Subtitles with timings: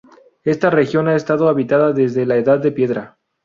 [0.43, 3.19] Esta región ha estado habitada desde la Edad de Piedra.